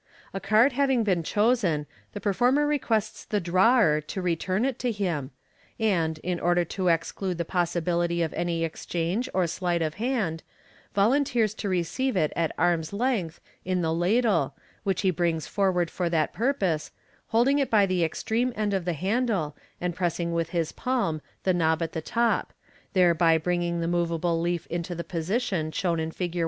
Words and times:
A 0.33 0.39
card 0.39 0.71
having 0.73 1.03
been 1.03 1.21
chosen, 1.21 1.85
the 2.13 2.19
per 2.19 2.33
former 2.33 2.65
requests 2.65 3.23
the 3.23 3.39
drawer 3.39 4.01
to 4.07 4.19
return 4.19 4.65
it 4.65 4.79
to 4.79 4.91
him, 4.91 5.29
and, 5.79 6.17
in 6.23 6.39
order 6.39 6.65
to 6.65 6.87
exclude 6.87 7.37
the 7.37 7.45
possibility 7.45 8.23
of 8.23 8.33
any 8.33 8.63
exchange 8.63 9.29
or 9.31 9.45
sleight 9.45 9.83
of 9.83 9.93
hand, 10.01 10.41
vol 10.95 11.11
anteers 11.13 11.55
to 11.57 11.69
receive 11.69 12.17
it 12.17 12.33
at 12.35 12.51
arm's 12.57 12.91
length 12.91 13.39
in 13.63 13.83
the 13.83 13.93
ladle, 13.93 14.55
which 14.81 15.01
he 15.01 15.11
brings 15.11 15.45
forward 15.45 15.91
for 15.91 16.09
that 16.09 16.33
purpose, 16.33 16.89
holding 17.27 17.59
it 17.59 17.69
by 17.69 17.85
the 17.85 18.03
extreme 18.03 18.51
end 18.55 18.73
of 18.73 18.85
the 18.85 18.93
handle, 18.93 19.55
and 19.79 19.93
pressing 19.95 20.33
with 20.33 20.49
his 20.49 20.71
palm 20.71 21.21
the 21.43 21.53
knob 21.53 21.79
at 21.83 21.91
the 21.93 22.01
top, 22.01 22.53
thereby 22.93 23.37
bringing 23.37 23.81
the 23.81 23.87
moveable 23.87 24.41
leaf 24.41 24.65
into 24.65 24.95
the 24.95 25.03
position 25.03 25.71
shown 25.71 25.99
in 25.99 26.09
Fig. 26.09 26.39